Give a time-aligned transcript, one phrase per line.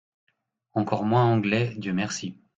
[0.73, 2.35] Encore moins anglais, dieu merci!